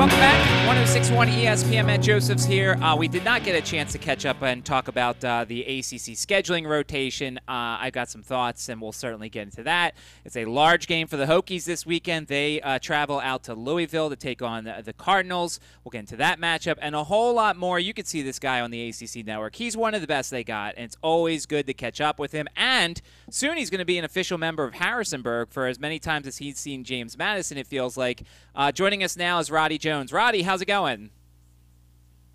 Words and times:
Welcome 0.00 0.18
back. 0.18 0.59
1061 0.90 1.28
ESPN 1.28 1.86
Matt 1.86 2.02
Josephs 2.02 2.44
here. 2.44 2.74
Uh, 2.82 2.96
we 2.96 3.06
did 3.06 3.24
not 3.24 3.44
get 3.44 3.54
a 3.54 3.60
chance 3.60 3.92
to 3.92 3.98
catch 3.98 4.26
up 4.26 4.42
and 4.42 4.64
talk 4.64 4.88
about 4.88 5.24
uh, 5.24 5.44
the 5.44 5.62
ACC 5.62 6.16
scheduling 6.18 6.66
rotation. 6.66 7.38
Uh, 7.46 7.78
I've 7.78 7.92
got 7.92 8.08
some 8.08 8.24
thoughts, 8.24 8.68
and 8.68 8.82
we'll 8.82 8.90
certainly 8.90 9.28
get 9.28 9.42
into 9.42 9.62
that. 9.62 9.94
It's 10.24 10.36
a 10.36 10.46
large 10.46 10.88
game 10.88 11.06
for 11.06 11.16
the 11.16 11.26
Hokies 11.26 11.64
this 11.64 11.86
weekend. 11.86 12.26
They 12.26 12.60
uh, 12.60 12.80
travel 12.80 13.20
out 13.20 13.44
to 13.44 13.54
Louisville 13.54 14.10
to 14.10 14.16
take 14.16 14.42
on 14.42 14.64
the, 14.64 14.82
the, 14.84 14.92
Cardinals. 14.92 15.60
We'll 15.84 15.90
get 15.90 16.00
into 16.00 16.16
that 16.16 16.40
matchup 16.40 16.76
and 16.80 16.96
a 16.96 17.04
whole 17.04 17.34
lot 17.34 17.56
more. 17.56 17.78
You 17.78 17.94
can 17.94 18.04
see 18.04 18.22
this 18.22 18.40
guy 18.40 18.60
on 18.60 18.72
the 18.72 18.88
ACC 18.88 19.24
network. 19.24 19.54
He's 19.54 19.76
one 19.76 19.94
of 19.94 20.00
the 20.00 20.08
best 20.08 20.32
they 20.32 20.42
got, 20.42 20.74
and 20.74 20.86
it's 20.86 20.96
always 21.02 21.46
good 21.46 21.68
to 21.68 21.72
catch 21.72 22.00
up 22.00 22.18
with 22.18 22.32
him. 22.32 22.48
And 22.56 23.00
soon 23.30 23.58
he's 23.58 23.70
going 23.70 23.78
to 23.78 23.84
be 23.84 23.98
an 23.98 24.04
official 24.04 24.38
member 24.38 24.64
of 24.64 24.74
Harrisonburg 24.74 25.50
for 25.50 25.68
as 25.68 25.78
many 25.78 26.00
times 26.00 26.26
as 26.26 26.38
he's 26.38 26.58
seen 26.58 26.82
James 26.82 27.16
Madison, 27.16 27.58
it 27.58 27.68
feels 27.68 27.96
like. 27.96 28.24
Uh, 28.52 28.72
joining 28.72 29.04
us 29.04 29.16
now 29.16 29.38
is 29.38 29.52
Roddy 29.52 29.78
Jones. 29.78 30.12
Roddy, 30.12 30.42
how's 30.42 30.60
it 30.60 30.66
going? 30.66 30.79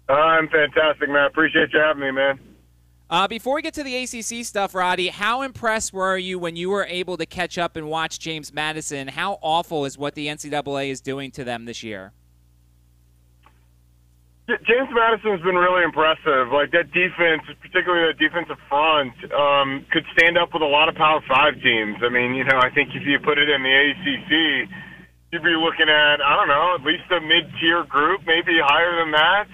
I'm 0.07 0.47
fantastic, 0.49 1.09
man. 1.09 1.25
Appreciate 1.25 1.69
you 1.73 1.79
having 1.79 2.01
me, 2.01 2.11
man. 2.11 2.39
Uh, 3.07 3.27
before 3.27 3.55
we 3.55 3.61
get 3.61 3.73
to 3.75 3.83
the 3.83 3.95
ACC 3.95 4.43
stuff, 4.45 4.73
Roddy, 4.73 5.09
how 5.09 5.43
impressed 5.43 5.93
were 5.93 6.17
you 6.17 6.39
when 6.39 6.55
you 6.55 6.71
were 6.71 6.85
able 6.85 7.17
to 7.17 7.25
catch 7.25 7.57
up 7.57 7.75
and 7.75 7.87
watch 7.87 8.17
James 8.19 8.51
Madison? 8.51 9.07
How 9.07 9.37
awful 9.41 9.85
is 9.85 9.97
what 9.97 10.15
the 10.15 10.27
NCAA 10.27 10.89
is 10.89 11.01
doing 11.01 11.29
to 11.31 11.43
them 11.43 11.65
this 11.65 11.83
year? 11.83 12.13
James 14.47 14.89
Madison's 14.93 15.41
been 15.41 15.55
really 15.55 15.83
impressive. 15.83 16.53
Like 16.53 16.69
that 16.71 16.93
defense, 16.93 17.41
particularly 17.61 18.13
that 18.13 18.19
defensive 18.21 18.57
front, 18.69 19.13
um, 19.33 19.85
could 19.91 20.05
stand 20.13 20.37
up 20.37 20.53
with 20.53 20.61
a 20.61 20.69
lot 20.69 20.87
of 20.87 20.93
Power 20.93 21.21
Five 21.27 21.61
teams. 21.61 21.97
I 22.05 22.09
mean, 22.09 22.35
you 22.35 22.43
know, 22.43 22.57
I 22.61 22.69
think 22.69 22.89
if 22.93 23.01
you 23.05 23.17
put 23.19 23.39
it 23.39 23.49
in 23.49 23.63
the 23.63 23.73
ACC, 23.73 24.69
you'd 25.35 25.43
be 25.43 25.59
looking 25.59 25.91
at 25.91 26.23
I 26.23 26.39
don't 26.39 26.47
know, 26.47 26.79
at 26.79 26.83
least 26.87 27.11
a 27.11 27.19
mid-tier 27.19 27.83
group, 27.83 28.23
maybe 28.23 28.55
higher 28.63 28.95
than 29.03 29.11
that. 29.11 29.51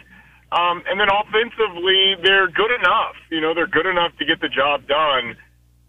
Um, 0.53 0.83
and 0.85 0.99
then 0.99 1.09
offensively, 1.09 2.21
they're 2.21 2.53
good 2.53 2.69
enough. 2.69 3.17
You 3.31 3.41
know, 3.41 3.55
they're 3.55 3.71
good 3.71 3.87
enough 3.87 4.13
to 4.19 4.25
get 4.25 4.41
the 4.41 4.49
job 4.49 4.85
done. 4.85 5.33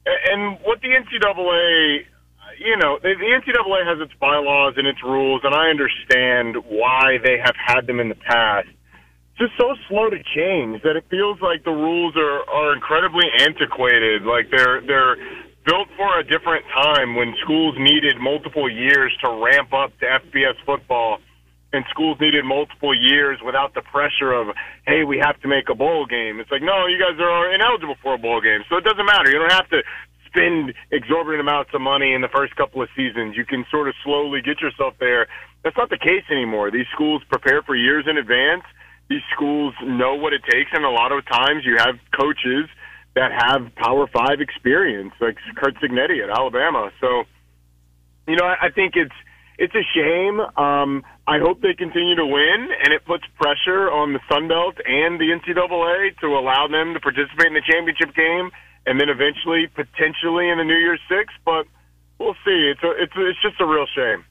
And 0.07 0.57
what 0.65 0.81
the 0.81 0.97
NCAA, 0.97 2.07
you 2.59 2.77
know, 2.79 2.99
the 3.03 3.13
NCAA 3.13 3.85
has 3.85 4.01
its 4.01 4.15
bylaws 4.19 4.75
and 4.79 4.87
its 4.87 5.03
rules, 5.03 5.43
and 5.45 5.55
I 5.55 5.69
understand 5.69 6.57
why 6.65 7.19
they 7.23 7.37
have 7.37 7.57
had 7.59 7.87
them 7.87 8.01
in 8.01 8.09
the 8.09 8.15
past 8.17 8.69
just 9.39 9.53
so 9.59 9.75
slow 9.89 10.11
to 10.11 10.19
change 10.37 10.83
that 10.83 10.95
it 10.95 11.05
feels 11.11 11.41
like 11.41 11.65
the 11.65 11.73
rules 11.73 12.15
are 12.17 12.45
are 12.51 12.75
incredibly 12.75 13.25
antiquated. 13.41 14.23
Like 14.23 14.51
they're 14.51 14.81
they're 14.87 15.17
built 15.65 15.89
for 15.97 16.19
a 16.19 16.25
different 16.25 16.65
time 16.75 17.15
when 17.15 17.35
schools 17.43 17.75
needed 17.79 18.19
multiple 18.21 18.71
years 18.71 19.13
to 19.23 19.31
ramp 19.31 19.73
up 19.73 19.97
to 20.01 20.07
FBS 20.07 20.55
football 20.67 21.19
and 21.73 21.85
schools 21.89 22.19
needed 22.21 22.45
multiple 22.45 22.93
years 22.95 23.39
without 23.45 23.73
the 23.75 23.81
pressure 23.81 24.33
of, 24.33 24.55
hey, 24.87 25.05
we 25.05 25.19
have 25.19 25.41
to 25.41 25.49
make 25.49 25.71
a 25.71 25.75
bowl 25.75 26.05
game. 26.05 26.39
It's 26.39 26.51
like, 26.51 26.63
no, 26.63 26.87
you 26.87 26.99
guys 26.99 27.19
are 27.19 27.55
ineligible 27.55 27.97
for 28.03 28.15
a 28.15 28.19
bowl 28.19 28.41
game. 28.41 28.61
So 28.69 28.77
it 28.77 28.85
doesn't 28.85 29.07
matter. 29.07 29.31
You 29.31 29.39
don't 29.39 29.53
have 29.53 29.71
to 29.71 29.81
spend 30.27 30.75
exorbitant 30.91 31.41
amounts 31.41 31.71
of 31.73 31.81
money 31.81 32.13
in 32.13 32.21
the 32.21 32.29
first 32.29 32.57
couple 32.57 32.83
of 32.83 32.89
seasons. 32.95 33.37
You 33.37 33.47
can 33.47 33.65
sort 33.71 33.89
of 33.89 33.95
slowly 34.05 34.43
get 34.43 34.61
yourself 34.61 34.95
there. 35.01 35.29
That's 35.65 35.77
not 35.77 35.89
the 35.89 35.99
case 35.99 36.25
anymore. 36.31 36.71
These 36.71 36.91
schools 36.93 37.23
prepare 37.31 37.63
for 37.63 37.75
years 37.75 38.05
in 38.09 38.19
advance 38.19 38.65
these 39.13 39.23
schools 39.35 39.75
know 39.85 40.15
what 40.15 40.33
it 40.33 40.43
takes, 40.51 40.71
and 40.73 40.85
a 40.85 40.91
lot 40.91 41.13
of 41.13 41.27
times 41.27 41.65
you 41.65 41.77
have 41.77 41.97
coaches 42.17 42.65
that 43.15 43.31
have 43.33 43.75
Power 43.77 44.07
Five 44.07 44.41
experience, 44.41 45.13
like 45.21 45.37
Curt 45.57 45.75
Cignetti 45.77 46.23
at 46.23 46.31
Alabama. 46.31 46.91
So, 47.01 47.25
you 48.27 48.37
know, 48.37 48.45
I, 48.45 48.67
I 48.67 48.71
think 48.71 48.95
it's 48.97 49.15
it's 49.59 49.75
a 49.75 49.85
shame. 49.95 50.41
Um, 50.57 51.05
I 51.27 51.39
hope 51.39 51.61
they 51.61 51.75
continue 51.75 52.17
to 52.17 52.27
win, 52.27 52.69
and 52.83 52.93
it 52.93 53.05
puts 53.05 53.25
pressure 53.41 53.91
on 53.91 54.13
the 54.13 54.21
Sun 54.31 54.49
Belt 54.49 54.77
and 54.85 55.21
the 55.21 55.31
NCAA 55.31 56.19
to 56.21 56.27
allow 56.27 56.67
them 56.69 56.95
to 56.95 57.01
participate 57.01 57.47
in 57.47 57.55
the 57.55 57.63
championship 57.63 58.15
game, 58.15 58.51
and 58.87 58.99
then 58.99 59.09
eventually, 59.09 59.69
potentially, 59.69 60.49
in 60.49 60.59
the 60.59 60.65
New 60.65 60.79
Year's 60.79 61.01
Six. 61.09 61.33
But 61.45 61.67
we'll 62.19 62.35
see. 62.45 62.73
It's 62.73 62.83
a, 62.83 62.91
it's 63.03 63.15
a, 63.15 63.29
it's 63.29 63.43
just 63.43 63.61
a 63.61 63.67
real 63.67 63.87
shame. 63.95 64.25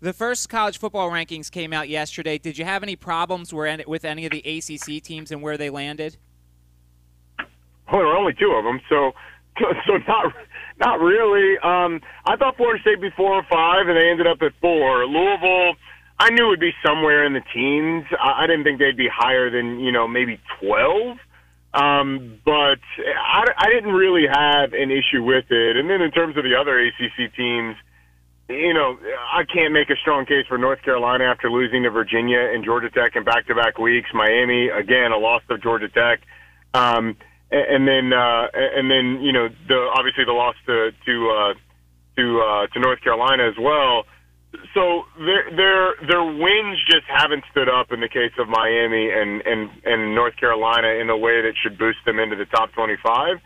The 0.00 0.12
first 0.12 0.48
college 0.48 0.78
football 0.78 1.10
rankings 1.10 1.50
came 1.50 1.72
out 1.72 1.88
yesterday. 1.88 2.38
Did 2.38 2.56
you 2.56 2.64
have 2.64 2.84
any 2.84 2.94
problems 2.94 3.52
with 3.52 4.04
any 4.04 4.26
of 4.26 4.30
the 4.30 4.38
ACC 4.46 5.02
teams 5.02 5.32
and 5.32 5.42
where 5.42 5.56
they 5.56 5.70
landed? 5.70 6.16
Oh, 7.90 7.98
there 7.98 8.06
were 8.06 8.16
only 8.16 8.34
two 8.34 8.52
of 8.52 8.64
them, 8.64 8.80
so 8.88 9.12
so 9.86 9.96
not 10.06 10.32
not 10.78 11.00
really. 11.00 11.58
Um, 11.58 12.00
I 12.26 12.36
thought 12.36 12.56
Florida 12.56 12.80
State 12.82 13.00
be 13.00 13.10
four 13.16 13.34
or 13.34 13.46
five, 13.50 13.88
and 13.88 13.96
they 13.96 14.10
ended 14.10 14.26
up 14.26 14.42
at 14.42 14.52
four. 14.60 15.06
Louisville, 15.06 15.74
I 16.18 16.30
knew 16.30 16.48
would 16.48 16.60
be 16.60 16.72
somewhere 16.84 17.24
in 17.24 17.32
the 17.32 17.42
teens. 17.52 18.04
I, 18.20 18.44
I 18.44 18.46
didn't 18.46 18.64
think 18.64 18.78
they'd 18.78 18.96
be 18.96 19.08
higher 19.12 19.50
than 19.50 19.80
you 19.80 19.92
know 19.92 20.06
maybe 20.06 20.40
twelve. 20.60 21.18
Um, 21.74 22.40
but 22.46 22.80
I, 22.98 23.44
I 23.56 23.68
didn't 23.68 23.92
really 23.92 24.26
have 24.26 24.72
an 24.72 24.90
issue 24.90 25.22
with 25.22 25.50
it. 25.50 25.76
And 25.76 25.88
then 25.88 26.00
in 26.00 26.10
terms 26.10 26.36
of 26.38 26.44
the 26.44 26.54
other 26.54 26.78
ACC 26.78 27.34
teams 27.36 27.76
you 28.48 28.72
know, 28.72 28.98
I 29.32 29.44
can't 29.44 29.72
make 29.72 29.90
a 29.90 29.96
strong 29.96 30.24
case 30.24 30.46
for 30.48 30.56
North 30.56 30.82
Carolina 30.82 31.24
after 31.24 31.50
losing 31.50 31.82
to 31.82 31.90
Virginia 31.90 32.40
and 32.40 32.64
Georgia 32.64 32.88
Tech 32.88 33.14
in 33.14 33.24
back-to-back 33.24 33.78
weeks. 33.78 34.08
Miami, 34.14 34.68
again, 34.68 35.12
a 35.12 35.18
loss 35.18 35.42
to 35.48 35.58
Georgia 35.58 35.88
Tech, 35.88 36.20
um, 36.72 37.16
and 37.50 37.88
then 37.88 38.12
uh, 38.12 38.48
and 38.54 38.90
then 38.90 39.22
you 39.22 39.32
know 39.32 39.48
the 39.68 39.90
obviously 39.94 40.24
the 40.24 40.32
loss 40.32 40.56
to 40.66 40.90
to 41.06 41.14
uh, 41.30 41.54
to 42.16 42.40
uh, 42.40 42.66
to 42.68 42.80
North 42.80 43.00
Carolina 43.00 43.48
as 43.48 43.56
well. 43.60 44.04
So 44.74 45.04
their 45.18 45.48
their 45.54 45.94
their 46.06 46.24
wins 46.24 46.78
just 46.86 47.04
haven't 47.06 47.44
stood 47.50 47.68
up 47.68 47.92
in 47.92 48.00
the 48.00 48.08
case 48.08 48.32
of 48.38 48.48
Miami 48.48 49.10
and 49.10 49.40
and 49.42 49.70
and 49.84 50.14
North 50.14 50.36
Carolina 50.36 50.88
in 50.88 51.08
a 51.10 51.16
way 51.16 51.40
that 51.42 51.52
should 51.62 51.78
boost 51.78 51.98
them 52.04 52.18
into 52.18 52.36
the 52.36 52.46
top 52.46 52.72
25. 52.72 53.38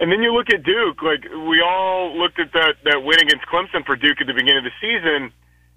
And 0.00 0.12
then 0.12 0.22
you 0.22 0.32
look 0.32 0.50
at 0.50 0.62
Duke, 0.62 1.02
like 1.02 1.24
we 1.24 1.60
all 1.60 2.16
looked 2.16 2.38
at 2.38 2.52
that 2.52 2.76
that 2.84 3.02
win 3.02 3.18
against 3.18 3.46
Clemson 3.46 3.84
for 3.84 3.96
Duke 3.96 4.20
at 4.20 4.26
the 4.26 4.34
beginning 4.34 4.58
of 4.58 4.70
the 4.70 4.78
season 4.80 5.32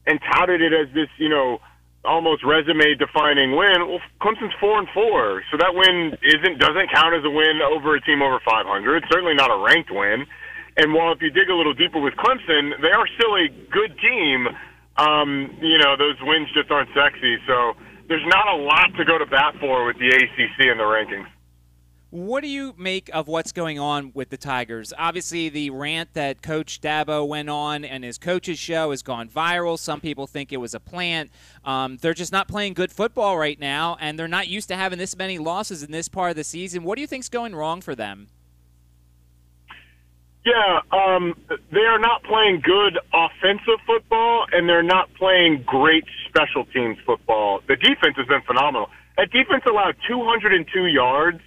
and 0.05 0.19
touted 0.33 0.61
it 0.61 0.73
as 0.73 0.93
this, 0.93 1.09
you 1.17 1.29
know, 1.29 1.59
almost 2.03 2.43
resume 2.43 2.95
defining 2.97 3.55
win. 3.55 3.87
Well, 3.87 4.01
Clemson's 4.21 4.55
four 4.59 4.79
and 4.79 4.87
four, 4.93 5.43
so 5.51 5.57
that 5.57 5.73
win 5.73 6.17
isn't 6.21 6.59
doesn't 6.59 6.89
count 6.91 7.13
as 7.13 7.23
a 7.23 7.29
win 7.29 7.61
over 7.61 7.95
a 7.95 8.01
team 8.01 8.21
over 8.21 8.39
500. 8.43 8.97
It's 8.97 9.11
certainly 9.11 9.35
not 9.35 9.51
a 9.51 9.57
ranked 9.61 9.91
win. 9.91 10.25
And 10.77 10.93
while 10.93 11.11
if 11.11 11.21
you 11.21 11.29
dig 11.29 11.49
a 11.49 11.55
little 11.55 11.73
deeper 11.73 11.99
with 11.99 12.13
Clemson, 12.15 12.79
they 12.81 12.91
are 12.91 13.07
still 13.19 13.35
a 13.35 13.47
good 13.69 13.97
team. 13.99 14.47
Um, 14.97 15.57
you 15.61 15.77
know, 15.77 15.97
those 15.97 16.15
wins 16.21 16.47
just 16.53 16.71
aren't 16.71 16.89
sexy. 16.95 17.37
So 17.45 17.73
there's 18.07 18.25
not 18.27 18.47
a 18.47 18.55
lot 18.55 18.89
to 18.97 19.05
go 19.05 19.17
to 19.17 19.25
bat 19.25 19.55
for 19.59 19.85
with 19.85 19.97
the 19.99 20.07
ACC 20.07 20.71
and 20.71 20.79
the 20.79 20.87
rankings. 20.87 21.27
What 22.11 22.41
do 22.41 22.49
you 22.49 22.75
make 22.77 23.09
of 23.13 23.29
what's 23.29 23.53
going 23.53 23.79
on 23.79 24.11
with 24.13 24.31
the 24.31 24.37
Tigers? 24.37 24.91
Obviously, 24.97 25.47
the 25.47 25.69
rant 25.69 26.13
that 26.13 26.41
Coach 26.41 26.81
Dabo 26.81 27.25
went 27.25 27.49
on 27.49 27.85
and 27.85 28.03
his 28.03 28.17
coach's 28.17 28.59
show 28.59 28.91
has 28.91 29.01
gone 29.01 29.29
viral. 29.29 29.79
Some 29.79 30.01
people 30.01 30.27
think 30.27 30.51
it 30.51 30.57
was 30.57 30.73
a 30.73 30.79
plant. 30.81 31.31
Um, 31.63 31.95
they're 32.01 32.13
just 32.13 32.33
not 32.33 32.49
playing 32.49 32.73
good 32.73 32.91
football 32.91 33.37
right 33.37 33.57
now, 33.57 33.95
and 34.01 34.19
they're 34.19 34.27
not 34.27 34.49
used 34.49 34.67
to 34.67 34.75
having 34.75 34.99
this 34.99 35.15
many 35.15 35.37
losses 35.37 35.83
in 35.83 35.91
this 35.91 36.09
part 36.09 36.31
of 36.31 36.35
the 36.35 36.43
season. 36.43 36.83
What 36.83 36.95
do 36.95 37.01
you 37.01 37.07
think's 37.07 37.29
going 37.29 37.55
wrong 37.55 37.79
for 37.79 37.95
them? 37.95 38.27
Yeah, 40.43 40.81
um, 40.91 41.33
they 41.71 41.85
are 41.85 41.99
not 41.99 42.23
playing 42.23 42.59
good 42.59 42.99
offensive 43.13 43.79
football, 43.87 44.47
and 44.51 44.67
they're 44.67 44.83
not 44.83 45.13
playing 45.13 45.63
great 45.65 46.03
special 46.27 46.65
teams 46.65 46.97
football. 47.05 47.61
The 47.69 47.77
defense 47.77 48.17
has 48.17 48.27
been 48.27 48.41
phenomenal. 48.41 48.89
That 49.15 49.31
defense 49.31 49.63
allowed 49.65 49.95
202 50.09 50.87
yards 50.87 51.39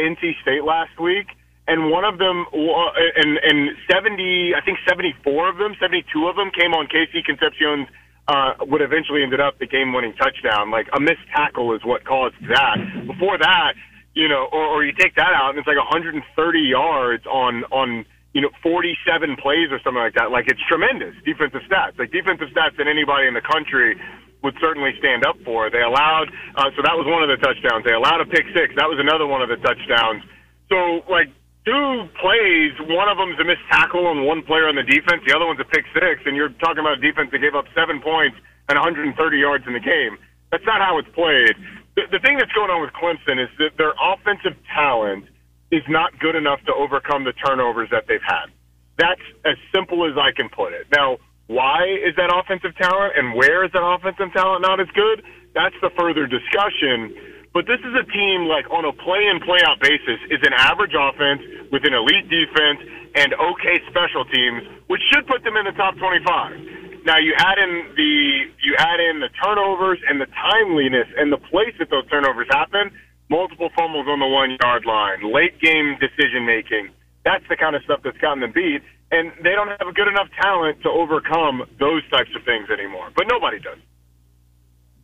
NC 0.00 0.40
State 0.42 0.64
last 0.64 0.98
week, 1.00 1.26
and 1.66 1.90
one 1.90 2.04
of 2.04 2.18
them, 2.18 2.46
and 2.52 3.38
and 3.42 3.76
seventy, 3.90 4.54
I 4.54 4.60
think 4.64 4.78
seventy 4.88 5.14
four 5.22 5.48
of 5.48 5.58
them, 5.58 5.74
seventy 5.80 6.04
two 6.12 6.26
of 6.28 6.36
them 6.36 6.50
came 6.50 6.72
on 6.72 6.86
KC 6.86 7.24
Concepcion's 7.24 7.88
uh, 8.28 8.54
what 8.60 8.82
eventually 8.82 9.22
ended 9.22 9.40
up 9.40 9.58
the 9.58 9.66
game 9.66 9.92
winning 9.92 10.12
touchdown. 10.14 10.70
Like 10.70 10.86
a 10.92 11.00
missed 11.00 11.24
tackle 11.34 11.74
is 11.74 11.80
what 11.84 12.04
caused 12.04 12.36
that. 12.48 12.76
Before 13.06 13.38
that, 13.38 13.72
you 14.14 14.28
know, 14.28 14.48
or, 14.52 14.66
or 14.66 14.84
you 14.84 14.92
take 14.92 15.14
that 15.16 15.32
out 15.32 15.50
and 15.50 15.58
it's 15.58 15.66
like 15.66 15.78
130 15.78 16.20
yards 16.60 17.24
on 17.26 17.64
on 17.72 18.04
you 18.34 18.42
know 18.42 18.50
47 18.62 19.36
plays 19.36 19.72
or 19.72 19.80
something 19.82 20.02
like 20.02 20.14
that. 20.14 20.30
Like 20.30 20.46
it's 20.48 20.60
tremendous 20.68 21.14
defensive 21.24 21.62
stats. 21.64 21.98
Like 21.98 22.12
defensive 22.12 22.48
stats 22.52 22.76
that 22.76 22.86
anybody 22.86 23.26
in 23.26 23.34
the 23.34 23.40
country 23.40 23.96
would 24.42 24.54
certainly 24.60 24.94
stand 24.98 25.26
up 25.26 25.36
for. 25.44 25.70
They 25.70 25.82
allowed, 25.82 26.30
uh, 26.54 26.70
so 26.76 26.82
that 26.82 26.94
was 26.94 27.06
one 27.06 27.22
of 27.22 27.30
the 27.30 27.40
touchdowns. 27.42 27.84
They 27.84 27.92
allowed 27.92 28.20
a 28.20 28.26
pick 28.26 28.46
six. 28.54 28.74
That 28.76 28.86
was 28.86 28.98
another 28.98 29.26
one 29.26 29.42
of 29.42 29.48
the 29.48 29.58
touchdowns. 29.58 30.22
So, 30.70 31.02
like, 31.10 31.28
two 31.66 32.08
plays, 32.20 32.72
one 32.86 33.08
of 33.08 33.18
them's 33.18 33.38
a 33.40 33.44
missed 33.44 33.66
tackle 33.70 34.06
on 34.06 34.24
one 34.24 34.42
player 34.42 34.68
on 34.68 34.76
the 34.76 34.86
defense, 34.86 35.20
the 35.26 35.34
other 35.34 35.46
one's 35.46 35.60
a 35.60 35.68
pick 35.68 35.84
six, 35.92 36.22
and 36.24 36.36
you're 36.36 36.54
talking 36.62 36.80
about 36.80 36.96
a 36.98 37.02
defense 37.02 37.28
that 37.32 37.40
gave 37.42 37.54
up 37.54 37.66
seven 37.74 38.00
points 38.00 38.36
and 38.68 38.78
130 38.78 39.12
yards 39.38 39.64
in 39.66 39.72
the 39.72 39.82
game. 39.82 40.16
That's 40.50 40.64
not 40.64 40.80
how 40.80 40.98
it's 40.98 41.08
played. 41.12 41.56
The, 41.96 42.08
the 42.12 42.20
thing 42.20 42.38
that's 42.38 42.52
going 42.52 42.70
on 42.70 42.80
with 42.80 42.92
Clemson 42.96 43.42
is 43.42 43.50
that 43.58 43.76
their 43.76 43.92
offensive 44.00 44.56
talent 44.72 45.26
is 45.70 45.82
not 45.88 46.18
good 46.18 46.36
enough 46.36 46.60
to 46.64 46.72
overcome 46.72 47.24
the 47.24 47.32
turnovers 47.32 47.90
that 47.90 48.04
they've 48.08 48.24
had. 48.24 48.48
That's 48.96 49.20
as 49.44 49.56
simple 49.74 50.08
as 50.08 50.16
I 50.16 50.32
can 50.32 50.48
put 50.48 50.72
it. 50.72 50.86
Now, 50.94 51.18
Why 51.48 51.88
is 51.88 52.12
that 52.20 52.28
offensive 52.28 52.76
talent 52.76 53.16
and 53.16 53.32
where 53.32 53.64
is 53.64 53.72
that 53.72 53.80
offensive 53.80 54.32
talent 54.36 54.60
not 54.60 54.80
as 54.80 54.88
good? 54.92 55.24
That's 55.56 55.74
the 55.80 55.88
further 55.96 56.28
discussion. 56.28 57.16
But 57.56 57.64
this 57.64 57.80
is 57.80 57.96
a 57.96 58.04
team 58.12 58.44
like 58.44 58.68
on 58.68 58.84
a 58.84 58.92
play 58.92 59.24
in 59.24 59.40
play 59.40 59.58
out 59.64 59.80
basis 59.80 60.20
is 60.28 60.44
an 60.44 60.52
average 60.52 60.92
offense 60.92 61.40
with 61.72 61.88
an 61.88 61.96
elite 61.96 62.28
defense 62.28 62.84
and 63.16 63.32
okay 63.32 63.80
special 63.88 64.28
teams, 64.28 64.60
which 64.92 65.00
should 65.08 65.26
put 65.26 65.42
them 65.42 65.56
in 65.56 65.64
the 65.64 65.72
top 65.72 65.96
25. 65.96 67.08
Now 67.08 67.16
you 67.16 67.32
add 67.40 67.56
in 67.56 67.96
the 67.96 68.52
you 68.60 68.76
add 68.76 69.00
in 69.00 69.24
the 69.24 69.32
turnovers 69.40 69.98
and 70.04 70.20
the 70.20 70.28
timeliness 70.36 71.08
and 71.16 71.32
the 71.32 71.40
place 71.48 71.72
that 71.80 71.88
those 71.88 72.04
turnovers 72.12 72.46
happen, 72.52 72.92
multiple 73.32 73.72
fumbles 73.72 74.04
on 74.04 74.20
the 74.20 74.28
one 74.28 74.52
yard 74.60 74.84
line, 74.84 75.24
late 75.32 75.56
game 75.64 75.96
decision 75.96 76.44
making. 76.44 76.92
That's 77.24 77.44
the 77.48 77.56
kind 77.56 77.74
of 77.74 77.82
stuff 77.88 78.00
that's 78.04 78.18
gotten 78.18 78.44
them 78.44 78.52
beat, 78.52 78.84
and 79.10 79.32
they 79.42 79.52
don't 79.52 79.68
have 79.68 79.88
a 79.88 79.92
good 79.92 80.08
enough 80.08 80.28
talent 80.40 80.82
to 80.82 80.88
overcome 80.90 81.64
those 81.78 82.08
types 82.10 82.30
of 82.36 82.44
things 82.44 82.68
anymore. 82.70 83.10
But 83.16 83.26
nobody 83.28 83.58
does. 83.58 83.78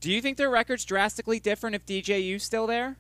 Do 0.01 0.13
you 0.13 0.21
think 0.21 0.37
their 0.37 0.51
record's 0.51 0.85
drastically 0.85 1.41
different 1.41 1.77
if 1.77 1.87
DJU's 1.87 2.43
still 2.43 2.67
there? 2.67 2.97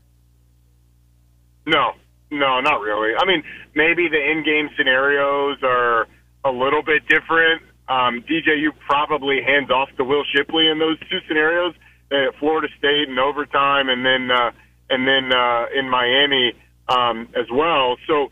No, 1.67 1.93
no, 2.31 2.61
not 2.61 2.81
really. 2.81 3.15
I 3.15 3.27
mean, 3.27 3.43
maybe 3.75 4.09
the 4.09 4.21
in-game 4.31 4.71
scenarios 4.77 5.59
are 5.62 6.06
a 6.45 6.51
little 6.51 6.83
bit 6.83 7.07
different. 7.09 7.62
Um, 7.89 8.25
DJU 8.29 8.71
probably 8.87 9.43
hands 9.43 9.71
off 9.71 9.91
to 9.99 10.05
Will 10.05 10.25
Shipley 10.35 10.69
in 10.69 10.79
those 10.79 10.99
two 11.11 11.19
scenarios, 11.29 11.75
uh, 12.11 12.33
Florida 12.39 12.69
State 12.79 13.09
in 13.09 13.19
overtime, 13.19 13.89
and 13.89 14.05
then 14.05 14.31
uh, 14.31 14.50
and 14.89 15.07
then 15.07 15.33
uh, 15.33 15.67
in 15.75 15.89
Miami 15.89 16.53
um, 16.89 17.29
as 17.35 17.47
well. 17.53 17.97
So, 18.07 18.31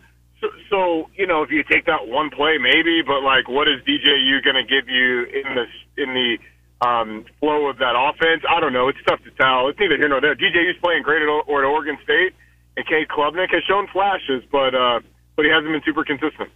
so, 0.71 1.11
you 1.15 1.27
know, 1.27 1.43
if 1.43 1.51
you 1.51 1.63
take 1.63 1.87
that 1.87 2.09
one 2.09 2.31
play, 2.31 2.59
maybe, 2.59 3.03
but 3.03 3.23
like, 3.23 3.49
what 3.49 3.69
is 3.69 3.81
DJU 3.83 4.43
going 4.43 4.57
to 4.57 4.65
give 4.65 4.89
you 4.89 5.25
in 5.25 5.55
the 5.55 5.67
in 6.03 6.15
the 6.15 6.39
um, 6.83 7.25
flow 7.39 7.71
of 7.71 7.79
that 7.79 7.95
offense. 7.95 8.43
I 8.49 8.61
don't 8.61 8.73
know. 8.73 8.89
It's 8.89 8.99
tough 9.07 9.23
to 9.25 9.31
tell. 9.31 9.69
It's 9.69 9.79
neither 9.79 9.97
here 9.97 10.09
nor 10.09 10.21
there. 10.21 10.35
DJU's 10.35 10.79
playing 10.83 11.03
great 11.03 11.23
at, 11.23 11.29
or 11.29 11.65
at 11.65 11.67
Oregon 11.67 11.97
State, 12.03 12.35
and 12.77 12.87
Cade 12.87 13.09
Klubnik 13.09 13.51
has 13.55 13.63
shown 13.65 13.87
flashes, 13.93 14.43
but 14.51 14.75
uh, 14.75 15.01
but 15.37 15.45
he 15.45 15.51
hasn't 15.51 15.71
been 15.73 15.83
super 15.85 16.05
consistent. 16.05 16.51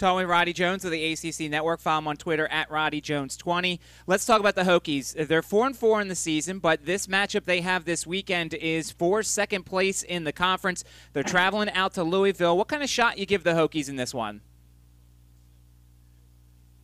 Talking 0.00 0.16
with 0.16 0.30
Roddy 0.30 0.54
Jones 0.54 0.86
of 0.86 0.92
the 0.92 1.12
ACC 1.12 1.50
Network. 1.50 1.78
Follow 1.78 1.98
him 1.98 2.08
on 2.08 2.16
Twitter 2.16 2.48
at 2.48 2.70
Roddy 2.70 3.02
Jones20. 3.02 3.78
Let's 4.06 4.24
talk 4.24 4.40
about 4.40 4.54
the 4.54 4.62
Hokies. 4.62 5.28
They're 5.28 5.42
four 5.42 5.66
and 5.66 5.76
four 5.76 6.00
in 6.00 6.08
the 6.08 6.14
season, 6.14 6.58
but 6.58 6.86
this 6.86 7.06
matchup 7.06 7.44
they 7.44 7.60
have 7.60 7.84
this 7.84 8.06
weekend 8.06 8.54
is 8.54 8.90
for 8.90 9.22
second 9.22 9.66
place 9.66 10.02
in 10.02 10.24
the 10.24 10.32
conference. 10.32 10.84
They're 11.12 11.22
traveling 11.22 11.68
out 11.72 11.92
to 11.94 12.02
Louisville. 12.02 12.56
What 12.56 12.68
kind 12.68 12.82
of 12.82 12.88
shot 12.88 13.18
you 13.18 13.26
give 13.26 13.44
the 13.44 13.50
Hokies 13.50 13.90
in 13.90 13.96
this 13.96 14.14
one? 14.14 14.40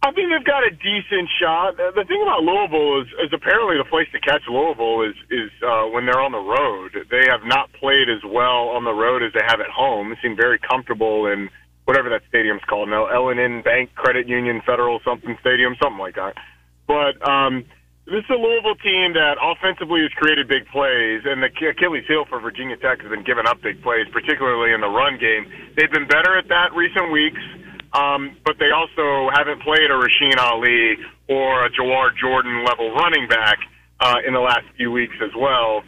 I 0.03 0.13
think 0.13 0.29
they've 0.29 0.45
got 0.45 0.65
a 0.65 0.71
decent 0.73 1.31
shot. 1.41 1.79
The 1.79 2.05
thing 2.07 2.21
about 2.21 2.43
Louisville 2.43 3.01
is, 3.01 3.09
is 3.25 3.33
apparently 3.33 3.79
the 3.79 3.89
place 3.89 4.09
to 4.13 4.21
catch 4.21 4.43
Louisville 4.47 5.09
is 5.09 5.17
is 5.31 5.51
uh, 5.67 5.85
when 5.87 6.05
they're 6.05 6.21
on 6.21 6.33
the 6.33 6.39
road. 6.39 6.93
They 7.11 7.25
have 7.31 7.47
not 7.47 7.73
played 7.73 8.11
as 8.11 8.21
well 8.29 8.69
on 8.77 8.85
the 8.85 8.93
road 8.93 9.23
as 9.23 9.33
they 9.33 9.43
have 9.47 9.61
at 9.61 9.71
home. 9.71 10.11
They 10.11 10.17
seem 10.21 10.37
very 10.37 10.59
comfortable 10.59 11.25
in 11.29 11.49
whatever 11.87 12.11
that 12.11 12.23
stadium's 12.29 12.63
called 12.69 12.91
now, 12.91 13.07
L&N 13.07 13.63
Bank 13.63 13.95
Credit 13.95 14.29
Union 14.29 14.61
Federal 14.67 15.01
something 15.05 15.39
stadium, 15.41 15.75
something 15.83 15.99
like 15.99 16.15
that. 16.15 16.35
But 16.87 17.19
um, 17.27 17.65
this 18.05 18.23
is 18.23 18.31
a 18.31 18.39
Louisville 18.39 18.79
team 18.79 19.15
that 19.15 19.39
offensively 19.41 20.03
has 20.03 20.13
created 20.15 20.47
big 20.47 20.67
plays, 20.69 21.23
and 21.25 21.43
the 21.43 21.51
Achilles 21.51 22.05
heel 22.07 22.27
for 22.29 22.39
Virginia 22.39 22.77
Tech 22.77 23.01
has 23.01 23.11
been 23.11 23.25
giving 23.25 23.47
up 23.47 23.63
big 23.63 23.83
plays, 23.83 24.07
particularly 24.13 24.75
in 24.75 24.81
the 24.83 24.91
run 24.91 25.19
game. 25.19 25.51
They've 25.75 25.91
been 25.91 26.07
better 26.07 26.37
at 26.37 26.47
that 26.49 26.75
recent 26.75 27.11
weeks. 27.11 27.41
Um, 27.97 28.37
but 28.45 28.59
they 28.59 28.71
also 28.71 29.31
haven't 29.33 29.63
played 29.63 29.89
a 29.89 29.97
Rasheen 29.97 30.37
Ali 30.37 30.99
or 31.29 31.65
a 31.65 31.71
Jawhar 31.71 32.11
Jordan 32.19 32.65
level 32.65 32.93
running 32.93 33.27
back 33.27 33.57
uh, 34.01 34.17
in 34.27 34.35
the 34.35 34.41
last 34.41 34.67
few 34.77 34.91
weeks 34.91 35.15
as 35.23 35.31
well. 35.35 35.83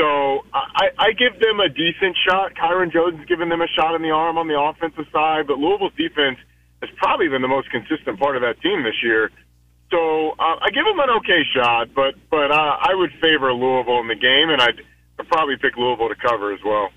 So 0.00 0.46
I, 0.54 0.88
I 0.98 1.12
give 1.12 1.38
them 1.40 1.60
a 1.60 1.68
decent 1.68 2.16
shot. 2.26 2.54
Kyron 2.54 2.90
Drones 2.90 3.18
has 3.18 3.26
given 3.26 3.50
them 3.50 3.60
a 3.60 3.66
shot 3.66 3.94
in 3.94 4.00
the 4.00 4.10
arm 4.10 4.38
on 4.38 4.48
the 4.48 4.58
offensive 4.58 5.04
side, 5.12 5.46
but 5.46 5.58
Louisville's 5.58 5.92
defense 5.92 6.38
has 6.80 6.88
probably 6.96 7.28
been 7.28 7.42
the 7.42 7.48
most 7.48 7.68
consistent 7.70 8.18
part 8.18 8.34
of 8.34 8.40
that 8.40 8.62
team 8.62 8.82
this 8.82 9.02
year. 9.02 9.30
So 9.90 10.30
uh, 10.38 10.56
I 10.62 10.70
give 10.72 10.86
them 10.86 10.98
an 11.00 11.10
okay 11.18 11.44
shot, 11.54 11.92
but 11.94 12.14
but 12.30 12.50
uh, 12.50 12.76
I 12.80 12.94
would 12.94 13.10
favor 13.20 13.52
Louisville 13.52 14.00
in 14.00 14.08
the 14.08 14.14
game, 14.14 14.48
and 14.48 14.62
I'd, 14.62 14.80
I'd 15.18 15.28
probably 15.28 15.56
pick 15.60 15.76
Louisville 15.76 16.08
to 16.08 16.14
cover 16.14 16.54
as 16.54 16.60
well. 16.64 16.88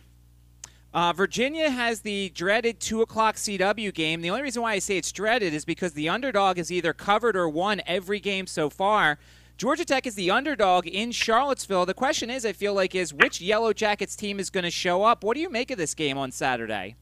Uh, 0.94 1.12
Virginia 1.12 1.72
has 1.72 2.02
the 2.02 2.30
dreaded 2.30 2.80
2 2.80 3.02
o'clock 3.02 3.36
CW 3.36 3.94
game. 3.94 4.22
The 4.22 4.30
only 4.30 4.44
reason 4.44 4.62
why 4.62 4.74
I 4.74 4.80
say 4.80 4.96
it's 4.96 5.12
dreaded 5.12 5.54
is 5.54 5.66
because 5.66 5.94
the 5.94 6.08
underdog 6.08 6.56
has 6.58 6.72
either 6.72 6.94
covered 6.94 7.36
or 7.36 7.50
won 7.50 7.82
every 7.86 8.20
game 8.22 8.46
so 8.48 8.70
far. 8.70 9.18
Georgia 9.58 9.86
Tech 9.86 10.08
is 10.08 10.16
the 10.16 10.32
underdog 10.32 10.88
in 10.88 11.12
Charlottesville. 11.12 11.86
The 11.86 11.94
question 11.94 12.30
is, 12.30 12.46
I 12.46 12.54
feel 12.54 12.74
like, 12.74 12.96
is 12.96 13.14
which 13.14 13.40
Yellow 13.40 13.72
Jackets 13.72 14.16
team 14.16 14.40
is 14.40 14.50
going 14.50 14.64
to 14.64 14.72
show 14.72 15.04
up? 15.04 15.24
What 15.24 15.36
do 15.36 15.42
you 15.42 15.50
make 15.50 15.72
of 15.72 15.78
this 15.78 15.94
game 15.94 16.18
on 16.18 16.32
Saturday? 16.32 16.96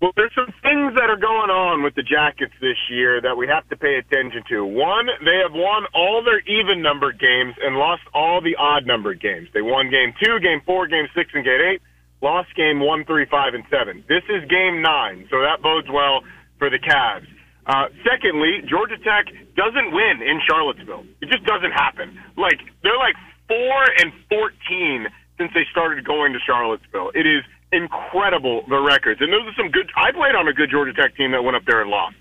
Well, 0.00 0.12
there's 0.16 0.34
some 0.34 0.52
things 0.62 0.94
that 0.96 1.08
are 1.08 1.16
going 1.16 1.50
on 1.50 1.82
with 1.82 1.94
the 1.94 2.02
Jackets 2.02 2.52
this 2.60 2.76
year 2.90 3.20
that 3.20 3.36
we 3.36 3.46
have 3.48 3.66
to 3.68 3.76
pay 3.76 3.96
attention 3.96 4.42
to. 4.50 4.64
One, 4.64 5.06
they 5.24 5.40
have 5.42 5.52
won 5.52 5.84
all 5.94 6.22
their 6.22 6.40
even 6.40 6.82
numbered 6.82 7.18
games 7.18 7.54
and 7.62 7.76
lost 7.76 8.02
all 8.12 8.42
the 8.42 8.56
odd 8.56 8.86
numbered 8.86 9.20
games. 9.20 9.48
They 9.54 9.62
won 9.62 9.90
game 9.90 10.12
two, 10.22 10.38
game 10.40 10.60
four, 10.66 10.86
game 10.86 11.08
six, 11.14 11.30
and 11.34 11.44
game 11.44 11.60
eight 11.60 11.82
lost 12.22 12.54
game 12.56 12.80
one, 12.80 13.04
three, 13.04 13.26
five, 13.30 13.54
and 13.54 13.64
seven. 13.70 14.04
This 14.08 14.22
is 14.28 14.48
game 14.48 14.82
nine, 14.82 15.26
so 15.30 15.40
that 15.40 15.62
bodes 15.62 15.88
well 15.90 16.22
for 16.58 16.70
the 16.70 16.78
Cavs. 16.78 17.26
Uh, 17.66 17.88
secondly, 18.08 18.62
Georgia 18.68 18.96
Tech 18.98 19.26
doesn't 19.56 19.90
win 19.90 20.22
in 20.22 20.40
Charlottesville. 20.46 21.04
It 21.20 21.28
just 21.30 21.44
doesn't 21.44 21.72
happen. 21.72 22.18
Like 22.36 22.60
they're 22.82 22.98
like 22.98 23.16
four 23.48 23.84
and 23.98 24.12
fourteen 24.28 25.06
since 25.36 25.50
they 25.52 25.66
started 25.70 26.04
going 26.04 26.32
to 26.32 26.38
Charlottesville. 26.38 27.10
It 27.14 27.26
is 27.26 27.42
incredible 27.72 28.62
the 28.68 28.80
records, 28.80 29.20
and 29.20 29.32
those 29.32 29.42
are 29.50 29.54
some 29.58 29.70
good. 29.70 29.90
I 29.96 30.12
played 30.12 30.36
on 30.36 30.46
a 30.46 30.52
good 30.52 30.70
Georgia 30.70 30.94
Tech 30.94 31.16
team 31.16 31.32
that 31.32 31.42
went 31.42 31.56
up 31.56 31.64
there 31.66 31.82
and 31.82 31.90
lost. 31.90 32.14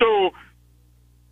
So 0.00 0.30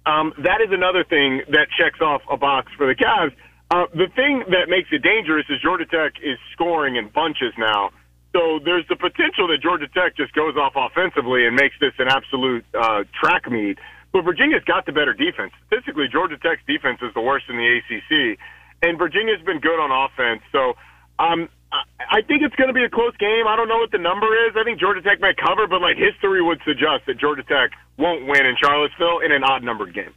um, 0.07 0.33
that 0.39 0.61
is 0.63 0.73
another 0.73 1.05
thing 1.05 1.43
that 1.51 1.69
checks 1.77 2.01
off 2.01 2.23
a 2.31 2.37
box 2.37 2.73
for 2.77 2.87
the 2.87 2.95
Cavs. 2.95 3.33
Uh, 3.71 3.85
the 3.93 4.09
thing 4.17 4.45
that 4.49 4.71
makes 4.71 4.89
it 4.93 5.03
dangerous 5.03 5.45
is 5.51 5.61
Georgia 5.61 5.85
Tech 5.85 6.15
is 6.23 6.39
scoring 6.53 6.97
in 6.97 7.09
bunches 7.09 7.53
now. 7.59 7.91
So 8.33 8.61
there's 8.63 8.87
the 8.89 8.97
potential 8.97 9.49
that 9.49 9.61
Georgia 9.63 9.89
Tech 9.89 10.17
just 10.17 10.35
goes 10.35 10.57
off 10.57 10.73
offensively 10.77 11.47
and 11.47 11.57
makes 11.57 11.75
this 11.81 11.93
an 11.99 12.09
absolute 12.09 12.65
uh, 12.75 13.05
track 13.19 13.51
meet. 13.51 13.79
But 14.13 14.23
Virginia's 14.23 14.65
got 14.65 14.87
the 14.87 14.93
better 14.93 15.13
defense. 15.13 15.53
Statistically, 15.67 16.09
Georgia 16.09 16.37
Tech's 16.39 16.63
defense 16.67 17.01
is 17.03 17.13
the 17.15 17.21
worst 17.21 17.47
in 17.49 17.57
the 17.57 17.69
ACC, 17.69 18.39
and 18.83 18.99
Virginia's 18.99 19.41
been 19.45 19.61
good 19.61 19.81
on 19.81 19.93
offense. 19.93 20.41
So 20.53 20.77
um, 21.19 21.49
I 21.73 22.23
think 22.23 22.43
it's 22.43 22.57
going 22.57 22.69
to 22.69 22.75
be 22.75 22.85
a 22.85 22.89
close 22.89 23.17
game. 23.17 23.47
I 23.47 23.57
don't 23.57 23.69
know 23.69 23.77
what 23.77 23.93
the 23.93 23.99
number 23.99 24.29
is. 24.47 24.57
I 24.57 24.65
think 24.65 24.81
Georgia 24.81 25.03
Tech 25.03 25.21
might 25.21 25.37
cover, 25.37 25.67
but 25.67 25.83
like 25.83 25.97
history 25.97 26.41
would 26.43 26.61
suggest 26.65 27.05
that 27.07 27.19
Georgia 27.19 27.43
Tech 27.45 27.73
won't 27.99 28.27
win 28.27 28.47
in 28.47 28.57
Charlottesville 28.57 29.21
in 29.21 29.33
an 29.33 29.45
odd 29.45 29.63
numbered 29.63 29.93
game. 29.93 30.13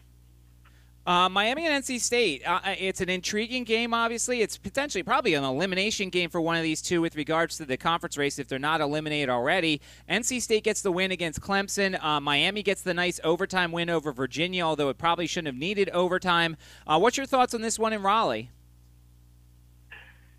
Uh, 1.05 1.27
Miami 1.29 1.65
and 1.65 1.83
NC 1.83 1.99
State. 1.99 2.43
Uh, 2.45 2.59
uh, 2.63 2.75
it's 2.77 3.01
an 3.01 3.09
intriguing 3.09 3.63
game, 3.63 3.91
obviously. 3.91 4.41
It's 4.41 4.57
potentially 4.57 5.01
probably 5.01 5.33
an 5.33 5.43
elimination 5.43 6.09
game 6.09 6.29
for 6.29 6.39
one 6.39 6.55
of 6.55 6.63
these 6.63 6.79
two 6.79 7.01
with 7.01 7.15
regards 7.15 7.57
to 7.57 7.65
the 7.65 7.75
conference 7.75 8.17
race 8.17 8.37
if 8.37 8.47
they're 8.47 8.59
not 8.59 8.81
eliminated 8.81 9.29
already. 9.29 9.81
NC 10.07 10.41
State 10.41 10.63
gets 10.63 10.83
the 10.83 10.91
win 10.91 11.11
against 11.11 11.41
Clemson. 11.41 12.01
Uh, 12.03 12.19
Miami 12.19 12.61
gets 12.61 12.83
the 12.83 12.93
nice 12.93 13.19
overtime 13.23 13.71
win 13.71 13.89
over 13.89 14.11
Virginia, 14.11 14.63
although 14.63 14.89
it 14.89 14.99
probably 14.99 15.25
shouldn't 15.25 15.47
have 15.47 15.59
needed 15.59 15.89
overtime. 15.89 16.55
Uh, 16.85 16.99
what's 16.99 17.17
your 17.17 17.25
thoughts 17.25 17.55
on 17.55 17.61
this 17.61 17.79
one 17.79 17.93
in 17.93 18.03
Raleigh? 18.03 18.51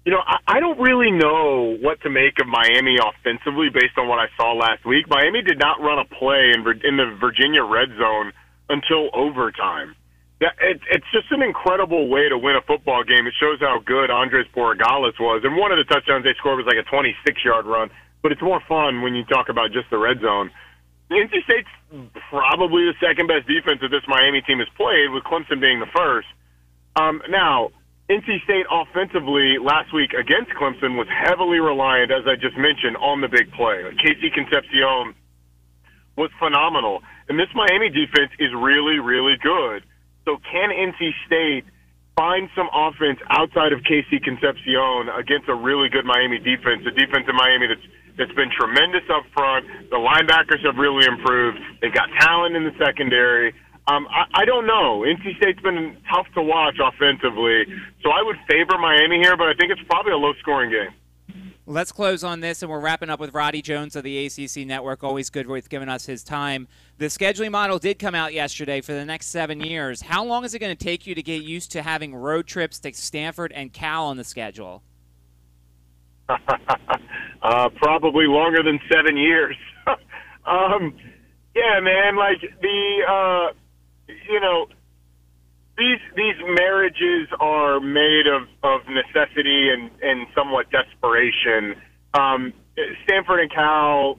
You 0.04 0.12
know, 0.12 0.23
I, 0.49 0.59
don't 0.59 0.81
really 0.81 1.12
know 1.12 1.76
what 1.81 2.00
to 2.02 2.11
make 2.11 2.40
of 2.40 2.49
Miami 2.49 2.99
offensively 2.99 3.69
based 3.73 3.97
on 3.97 4.09
what 4.09 4.19
I 4.19 4.26
saw 4.37 4.52
last 4.52 4.85
week. 4.85 5.09
Miami 5.09 5.42
did 5.42 5.61
not 5.61 5.81
run 5.81 6.00
a 6.00 6.04
play 6.04 6.52
in 6.57 6.97
the 6.97 7.16
Virginia 7.21 7.62
red 7.62 7.88
zone 7.97 8.33
until 8.69 9.11
overtime. 9.14 9.95
It, 10.42 10.80
it's 10.90 11.06
just 11.12 11.30
an 11.30 11.42
incredible 11.42 12.08
way 12.08 12.28
to 12.28 12.37
win 12.37 12.56
a 12.56 12.62
football 12.62 13.04
game. 13.04 13.26
It 13.26 13.34
shows 13.38 13.61
how 13.61 13.78
good 13.84 14.11
Andres 14.11 14.46
Borregales 14.54 15.14
was, 15.20 15.42
and 15.44 15.56
one 15.56 15.70
of 15.70 15.78
the 15.78 15.84
touchdowns 15.84 16.25
they 16.25 16.34
scored 16.38 16.58
was 16.58 16.66
like 16.66 16.82
a 16.82 16.88
26-yard 16.90 17.66
run. 17.66 17.90
But 18.22 18.32
it's 18.32 18.42
more 18.42 18.61
fun 18.68 19.02
when 19.02 19.14
you 19.14 19.25
talk 19.25 19.49
about 19.49 19.72
just 19.72 19.90
the 19.90 19.99
red 19.99 20.20
zone. 20.20 20.50
NC 21.11 21.44
State's 21.44 21.68
probably 22.30 22.84
the 22.88 22.94
second 22.99 23.26
best 23.28 23.46
defense 23.46 23.80
that 23.82 23.90
this 23.90 24.02
Miami 24.08 24.40
team 24.42 24.58
has 24.58 24.68
played, 24.76 25.11
with 25.11 25.25
Clemson 25.25 25.61
being 25.61 25.80
the 25.80 25.90
first. 25.94 26.28
Um, 26.96 27.20
now, 27.28 27.70
NC 28.08 28.42
State 28.44 28.66
offensively 28.70 29.58
last 29.62 29.92
week 29.92 30.12
against 30.12 30.50
Clemson 30.52 30.96
was 30.96 31.06
heavily 31.08 31.61
reliant, 31.61 32.11
as 32.11 32.25
I 32.26 32.37
just 32.37 32.56
mentioned, 32.56 32.96
on 32.96 33.20
the 33.20 33.28
big 33.28 33.52
play. 33.52 33.84
Like 33.84 33.96
KC 33.96 34.32
Concepcion 34.32 35.14
was 36.16 36.30
phenomenal, 36.38 37.02
and 37.28 37.38
this 37.38 37.49
Miami 37.54 37.88
defense 37.88 38.32
is 38.38 38.50
really, 38.56 38.99
really 38.99 39.37
good. 39.40 39.84
So 40.25 40.38
can 40.50 40.71
NC 40.71 41.11
State 41.26 41.64
find 42.17 42.49
some 42.55 42.69
offense 42.73 43.19
outside 43.31 43.73
of 43.73 43.81
KC 43.81 44.23
Concepcion 44.23 45.09
against 45.19 45.49
a 45.49 45.55
really 45.55 45.88
good 45.88 46.05
Miami 46.05 46.38
defense, 46.38 46.85
a 46.87 46.93
defense 46.93 47.26
in 47.29 47.37
Miami 47.37 47.67
that's 47.67 47.87
that's 48.19 48.33
been 48.33 48.50
tremendous 48.52 49.09
up 49.09 49.25
front. 49.33 49.64
The 49.88 49.97
linebackers 49.97 50.61
have 50.67 50.76
really 50.76 51.07
improved. 51.09 51.59
They've 51.81 51.95
got 51.95 52.11
talent 52.21 52.55
in 52.57 52.64
the 52.64 52.76
secondary. 52.76 53.55
Um, 53.88 54.07
I, 54.12 54.43
I 54.43 54.45
don't 54.45 54.67
know. 54.67 55.00
NC 55.00 55.37
State's 55.38 55.61
been 55.62 55.97
tough 56.12 56.26
to 56.35 56.43
watch 56.43 56.76
offensively, 56.76 57.64
so 58.02 58.11
I 58.11 58.23
would 58.23 58.37
favor 58.47 58.79
Miami 58.79 59.17
here, 59.17 59.37
but 59.37 59.49
I 59.49 59.55
think 59.55 59.73
it's 59.73 59.81
probably 59.88 60.12
a 60.12 60.17
low-scoring 60.17 60.71
game. 60.71 60.93
Let's 61.64 61.92
close 61.92 62.25
on 62.25 62.40
this, 62.40 62.62
and 62.62 62.71
we're 62.71 62.81
wrapping 62.81 63.09
up 63.09 63.21
with 63.21 63.35
Roddy 63.35 63.62
Jones 63.62 63.95
of 63.95 64.02
the 64.02 64.26
ACC 64.26 64.66
Network. 64.66 65.04
Always 65.04 65.31
good 65.31 65.47
with 65.47 65.69
giving 65.69 65.88
us 65.88 66.04
his 66.04 66.25
time. 66.25 66.66
The 66.99 67.07
scheduling 67.07 67.52
model 67.52 67.78
did 67.78 68.00
come 68.00 68.16
out 68.16 68.35
yesterday 68.35 68.81
for 68.81 68.92
the 68.92 69.04
next 69.04 69.26
seven 69.26 69.61
years. 69.61 70.02
How 70.02 70.25
long 70.25 70.45
is 70.45 70.54
it 70.54 70.59
going 70.59 70.76
to 70.76 70.85
take 70.85 71.07
you 71.07 71.14
to 71.14 71.23
get 71.23 71.45
used 71.45 71.71
to 71.73 71.83
having 71.83 72.16
road 72.16 72.49
trips 72.49 72.81
to 72.81 72.92
Stanford 72.92 73.52
and 73.52 73.73
Cal 73.73 74.07
on 74.07 74.16
the 74.16 74.25
schedule? 74.25 74.83
uh, 76.28 77.69
probably 77.76 78.26
longer 78.26 78.64
than 78.64 78.81
seven 78.92 79.16
years. 79.16 79.54
um, 80.45 80.97
yeah, 81.54 81.78
man. 81.78 82.16
Like 82.16 82.40
the, 82.61 83.02
uh, 83.09 84.12
you 84.28 84.40
know, 84.40 84.66
these 85.79 86.00
these 86.17 86.37
marriages 86.59 87.29
are 87.41 87.81
made 87.81 88.26
of 88.26 88.43
of 88.62 88.81
necessity 88.88 89.71
and 89.71 89.91
and 90.02 90.26
somewhat 90.35 90.71
desperation. 90.71 91.75
Um, 92.14 92.52
Stanford 93.05 93.41
and 93.41 93.50
Cal, 93.50 94.19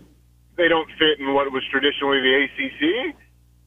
they 0.58 0.68
don't 0.68 0.90
fit 0.98 1.20
in 1.20 1.34
what 1.34 1.52
was 1.52 1.64
traditionally 1.70 2.22
the 2.22 2.46
ACC. 2.46 3.16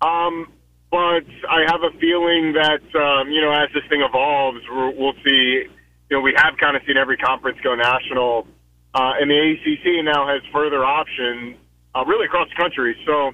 Um, 0.06 0.52
but 0.90 1.24
I 1.48 1.62
have 1.66 1.82
a 1.82 1.96
feeling 1.98 2.54
that 2.54 2.82
um, 2.94 3.30
you 3.30 3.40
know, 3.40 3.52
as 3.52 3.68
this 3.72 3.84
thing 3.88 4.02
evolves, 4.02 4.60
we'll, 4.68 5.14
see. 5.24 5.66
You 6.08 6.16
know, 6.16 6.20
we 6.20 6.34
have 6.36 6.54
kind 6.58 6.76
of 6.76 6.82
seen 6.86 6.96
every 6.96 7.16
conference 7.16 7.58
go 7.64 7.74
national, 7.74 8.46
uh, 8.94 9.14
and 9.20 9.30
the 9.30 9.34
ACC 9.34 10.04
now 10.04 10.26
has 10.26 10.40
further 10.52 10.84
options, 10.84 11.56
uh, 11.94 12.04
really 12.04 12.26
across 12.26 12.48
the 12.48 12.54
country. 12.54 12.96
So 13.04 13.32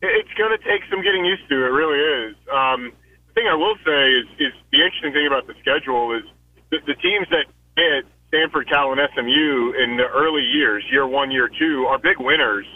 it's 0.00 0.32
going 0.38 0.56
to 0.56 0.64
take 0.64 0.82
some 0.88 1.02
getting 1.02 1.24
used 1.24 1.46
to. 1.50 1.54
It 1.54 1.68
really 1.68 2.00
is. 2.00 2.36
Um, 2.50 2.92
thing 3.34 3.46
I 3.50 3.54
will 3.54 3.76
say 3.84 4.02
is, 4.14 4.26
is 4.38 4.52
the 4.70 4.80
interesting 4.82 5.12
thing 5.12 5.26
about 5.26 5.46
the 5.46 5.54
schedule 5.60 6.14
is 6.14 6.24
the, 6.70 6.78
the 6.86 6.94
teams 7.02 7.26
that 7.30 7.46
hit 7.76 8.06
Stanford, 8.28 8.68
Cal, 8.68 8.90
and 8.90 9.00
SMU 9.14 9.74
in 9.78 9.96
the 9.96 10.06
early 10.10 10.42
years, 10.42 10.82
year 10.90 11.06
one, 11.06 11.30
year 11.30 11.50
two, 11.50 11.86
are 11.86 11.98
big 11.98 12.18
winners. 12.18 12.66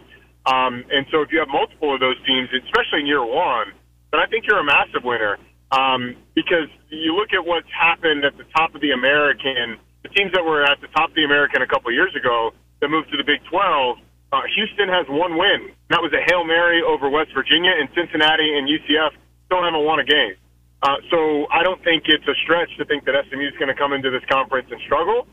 Um, 0.46 0.84
and 0.90 1.06
so 1.10 1.22
if 1.22 1.32
you 1.32 1.38
have 1.38 1.48
multiple 1.48 1.94
of 1.94 2.00
those 2.00 2.18
teams, 2.26 2.48
especially 2.54 3.00
in 3.00 3.06
year 3.06 3.24
one, 3.24 3.74
then 4.10 4.20
I 4.20 4.26
think 4.26 4.46
you're 4.46 4.60
a 4.60 4.64
massive 4.64 5.02
winner. 5.04 5.38
Um, 5.70 6.16
because 6.34 6.70
you 6.88 7.14
look 7.14 7.34
at 7.36 7.44
what's 7.44 7.68
happened 7.68 8.24
at 8.24 8.36
the 8.38 8.44
top 8.56 8.74
of 8.74 8.80
the 8.80 8.92
American, 8.92 9.76
the 10.02 10.08
teams 10.08 10.32
that 10.32 10.44
were 10.44 10.64
at 10.64 10.80
the 10.80 10.88
top 10.88 11.10
of 11.10 11.16
the 11.16 11.24
American 11.24 11.60
a 11.60 11.66
couple 11.66 11.90
of 11.90 11.94
years 11.94 12.14
ago 12.16 12.52
that 12.80 12.88
moved 12.88 13.10
to 13.10 13.18
the 13.18 13.24
Big 13.24 13.44
12, 13.50 13.98
uh, 14.32 14.40
Houston 14.54 14.88
has 14.88 15.04
one 15.08 15.36
win. 15.36 15.68
That 15.90 16.00
was 16.00 16.12
a 16.12 16.22
Hail 16.24 16.44
Mary 16.44 16.80
over 16.80 17.10
West 17.10 17.34
Virginia, 17.34 17.72
and 17.76 17.88
Cincinnati 17.94 18.56
and 18.56 18.68
UCF 18.68 19.12
still 19.44 19.62
haven't 19.62 19.84
won 19.84 20.00
a 20.00 20.04
game. 20.04 20.36
Uh, 20.82 20.96
so 21.10 21.46
I 21.50 21.62
don't 21.62 21.82
think 21.82 22.04
it's 22.06 22.26
a 22.28 22.34
stretch 22.44 22.70
to 22.78 22.84
think 22.84 23.04
that 23.06 23.14
SMU 23.30 23.46
is 23.46 23.56
going 23.58 23.68
to 23.68 23.74
come 23.74 23.92
into 23.92 24.10
this 24.10 24.22
conference 24.30 24.68
and 24.70 24.80
struggle 24.86 25.26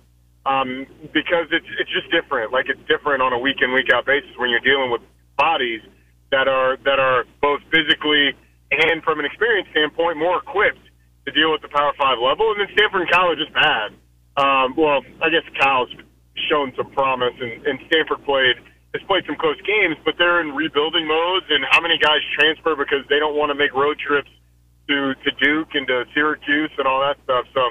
um, 0.45 0.85
because 1.13 1.49
it's 1.51 1.67
it's 1.79 1.91
just 1.91 2.09
different. 2.09 2.51
Like 2.51 2.65
it's 2.69 2.81
different 2.87 3.21
on 3.21 3.33
a 3.33 3.39
week 3.39 3.61
in 3.61 3.73
week 3.73 3.93
out 3.93 4.05
basis 4.05 4.29
when 4.37 4.49
you're 4.49 4.65
dealing 4.65 4.89
with 4.89 5.01
bodies 5.37 5.81
that 6.31 6.47
are 6.47 6.77
that 6.85 6.99
are 6.99 7.25
both 7.41 7.61
physically 7.69 8.33
and 8.71 9.03
from 9.03 9.19
an 9.19 9.25
experience 9.25 9.67
standpoint 9.71 10.17
more 10.17 10.41
equipped 10.41 10.81
to 11.25 11.31
deal 11.31 11.51
with 11.51 11.61
the 11.61 11.69
Power 11.69 11.93
Five 11.97 12.17
level. 12.17 12.49
And 12.51 12.61
then 12.61 12.69
Stanford 12.73 13.01
and 13.05 13.11
Cal 13.11 13.29
are 13.29 13.37
just 13.37 13.53
bad. 13.53 13.93
Um, 14.37 14.73
well, 14.77 15.01
I 15.21 15.29
guess 15.29 15.45
Cal's 15.61 15.89
shown 16.49 16.73
some 16.75 16.91
promise, 16.91 17.33
and, 17.39 17.65
and 17.65 17.79
Stanford 17.87 18.25
played 18.25 18.57
has 18.93 19.03
played 19.07 19.25
some 19.25 19.35
close 19.35 19.59
games, 19.61 19.97
but 20.05 20.15
they're 20.17 20.41
in 20.41 20.55
rebuilding 20.55 21.05
modes. 21.05 21.45
And 21.49 21.65
how 21.69 21.81
many 21.81 21.97
guys 21.97 22.21
transfer 22.33 22.75
because 22.75 23.05
they 23.09 23.19
don't 23.19 23.35
want 23.35 23.49
to 23.51 23.55
make 23.55 23.73
road 23.73 23.99
trips 23.99 24.29
to 24.87 25.15
to 25.15 25.31
Duke 25.39 25.69
and 25.73 25.87
to 25.87 26.05
Syracuse 26.13 26.71
and 26.77 26.87
all 26.87 27.01
that 27.01 27.17
stuff. 27.23 27.45
So 27.53 27.61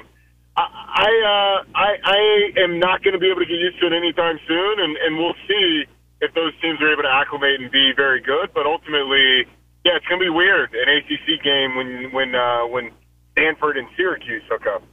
I 0.57 0.63
I 0.63 1.11
uh, 1.23 1.63
I, 1.75 1.89
I 2.03 2.61
am 2.63 2.79
not 2.79 3.03
going 3.03 3.13
to 3.13 3.19
be 3.19 3.29
able 3.29 3.41
to 3.41 3.45
get 3.45 3.59
used 3.59 3.79
to 3.81 3.87
it 3.87 3.93
anytime 3.93 4.39
soon, 4.47 4.79
and 4.79 4.97
and 4.97 5.17
we'll 5.17 5.37
see 5.47 5.85
if 6.21 6.33
those 6.33 6.53
teams 6.61 6.81
are 6.81 6.91
able 6.91 7.03
to 7.03 7.11
acclimate 7.11 7.59
and 7.59 7.71
be 7.71 7.91
very 7.95 8.21
good. 8.21 8.49
But 8.53 8.65
ultimately, 8.65 9.45
yeah, 9.83 9.95
it's 9.95 10.05
going 10.07 10.19
to 10.19 10.25
be 10.25 10.29
weird 10.29 10.73
an 10.73 10.89
ACC 10.89 11.43
game 11.43 11.75
when 11.75 12.11
when 12.11 12.35
uh, 12.35 12.67
when 12.67 12.91
Stanford 13.33 13.77
and 13.77 13.87
Syracuse 13.95 14.43
hook 14.49 14.65
up. 14.67 14.83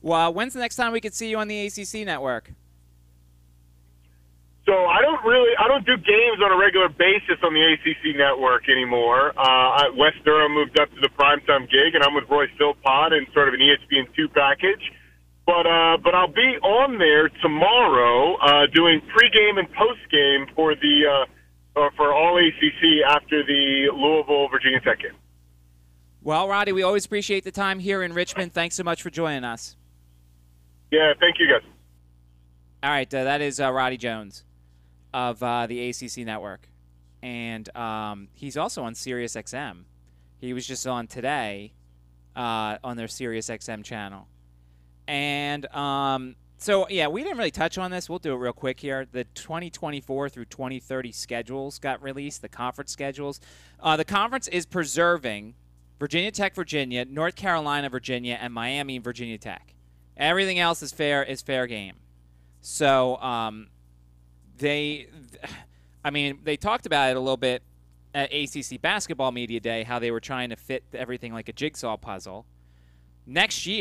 Well, 0.00 0.34
when's 0.34 0.52
the 0.52 0.60
next 0.60 0.76
time 0.76 0.92
we 0.92 1.00
could 1.00 1.14
see 1.14 1.30
you 1.30 1.38
on 1.38 1.48
the 1.48 1.66
ACC 1.66 2.04
network? 2.06 2.50
So 4.72 4.86
I 4.86 5.02
don't 5.02 5.22
really, 5.22 5.52
I 5.60 5.68
don't 5.68 5.84
do 5.84 5.98
games 5.98 6.40
on 6.42 6.50
a 6.50 6.56
regular 6.56 6.88
basis 6.88 7.36
on 7.44 7.52
the 7.52 7.60
ACC 7.60 8.16
network 8.16 8.70
anymore. 8.70 9.38
Uh, 9.38 9.92
Wes 9.98 10.14
Durham 10.24 10.54
moved 10.54 10.80
up 10.80 10.88
to 10.94 11.00
the 11.02 11.10
primetime 11.10 11.68
gig, 11.68 11.94
and 11.94 12.02
I'm 12.02 12.14
with 12.14 12.24
Roy 12.30 12.46
Philpott 12.56 13.12
in 13.12 13.26
sort 13.34 13.48
of 13.48 13.54
an 13.54 13.60
ESPN 13.60 14.08
two 14.16 14.28
package. 14.30 14.80
But 15.44 15.66
uh, 15.66 15.98
but 16.02 16.14
I'll 16.14 16.32
be 16.32 16.56
on 16.64 16.96
there 16.96 17.28
tomorrow 17.42 18.36
uh, 18.36 18.66
doing 18.72 19.02
pregame 19.12 19.58
and 19.58 19.68
postgame 19.76 20.48
for 20.54 20.74
the 20.74 21.26
uh, 21.76 21.78
uh, 21.78 21.90
for 21.94 22.14
all 22.14 22.38
ACC 22.38 23.04
after 23.06 23.44
the 23.44 23.90
Louisville 23.92 24.48
Virginia 24.48 24.80
Tech 24.80 25.00
game. 25.00 25.18
Well, 26.22 26.48
Roddy, 26.48 26.72
we 26.72 26.82
always 26.82 27.04
appreciate 27.04 27.44
the 27.44 27.52
time 27.52 27.78
here 27.78 28.02
in 28.02 28.14
Richmond. 28.14 28.54
Thanks 28.54 28.76
so 28.76 28.84
much 28.84 29.02
for 29.02 29.10
joining 29.10 29.44
us. 29.44 29.76
Yeah, 30.90 31.12
thank 31.20 31.38
you 31.38 31.46
guys. 31.46 31.68
All 32.82 32.90
right, 32.90 33.12
uh, 33.12 33.24
that 33.24 33.42
is 33.42 33.60
uh, 33.60 33.70
Roddy 33.70 33.98
Jones 33.98 34.44
of 35.12 35.42
uh, 35.42 35.66
the 35.66 35.90
ACC 35.90 36.18
network, 36.18 36.68
and 37.22 37.74
um, 37.76 38.28
he's 38.34 38.56
also 38.56 38.82
on 38.82 38.94
Sirius 38.94 39.34
XM. 39.34 39.84
He 40.38 40.52
was 40.52 40.66
just 40.66 40.86
on 40.86 41.06
today 41.06 41.72
uh, 42.34 42.78
on 42.82 42.96
their 42.96 43.08
Sirius 43.08 43.48
XM 43.48 43.84
channel, 43.84 44.28
and 45.06 45.66
um, 45.74 46.36
so 46.62 46.86
yeah, 46.88 47.08
we 47.08 47.24
didn't 47.24 47.38
really 47.38 47.50
touch 47.50 47.76
on 47.76 47.90
this. 47.90 48.08
We'll 48.08 48.20
do 48.20 48.32
it 48.32 48.36
real 48.36 48.52
quick 48.52 48.78
here. 48.78 49.04
The 49.10 49.24
2024 49.24 50.28
through 50.28 50.44
2030 50.44 51.10
schedules 51.10 51.78
got 51.80 52.00
released. 52.00 52.40
The 52.40 52.48
conference 52.48 52.92
schedules. 52.92 53.40
Uh, 53.80 53.96
the 53.96 54.04
conference 54.04 54.46
is 54.46 54.64
preserving 54.64 55.54
Virginia 55.98 56.30
Tech, 56.30 56.54
Virginia, 56.54 57.04
North 57.04 57.34
Carolina, 57.34 57.88
Virginia, 57.88 58.38
and 58.40 58.54
Miami, 58.54 58.98
Virginia 58.98 59.38
Tech. 59.38 59.74
Everything 60.16 60.58
else 60.58 60.82
is 60.82 60.92
fair 60.92 61.22
is 61.22 61.42
fair 61.42 61.66
game. 61.66 61.96
So 62.60 63.16
um, 63.16 63.68
they, 64.62 65.08
I 66.02 66.10
mean, 66.10 66.38
they 66.42 66.56
talked 66.56 66.86
about 66.86 67.10
it 67.10 67.16
a 67.16 67.20
little 67.20 67.36
bit 67.36 67.62
at 68.14 68.32
ACC 68.32 68.80
Basketball 68.80 69.32
Media 69.32 69.60
Day, 69.60 69.82
how 69.84 69.98
they 69.98 70.10
were 70.10 70.20
trying 70.20 70.50
to 70.50 70.56
fit 70.56 70.82
everything 70.94 71.32
like 71.34 71.48
a 71.48 71.52
jigsaw 71.52 71.96
puzzle. 71.96 72.46
Next 73.26 73.66
year, 73.66 73.78